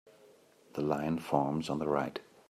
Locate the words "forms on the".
1.19-1.87